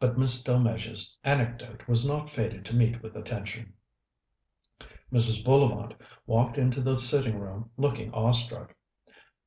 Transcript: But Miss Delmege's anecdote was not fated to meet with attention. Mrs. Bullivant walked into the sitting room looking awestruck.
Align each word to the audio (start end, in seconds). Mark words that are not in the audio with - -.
But 0.00 0.16
Miss 0.16 0.42
Delmege's 0.42 1.14
anecdote 1.22 1.86
was 1.86 2.08
not 2.08 2.30
fated 2.30 2.64
to 2.64 2.74
meet 2.74 3.02
with 3.02 3.14
attention. 3.14 3.74
Mrs. 5.12 5.44
Bullivant 5.44 5.92
walked 6.24 6.56
into 6.56 6.80
the 6.80 6.96
sitting 6.96 7.38
room 7.38 7.68
looking 7.76 8.10
awestruck. 8.14 8.74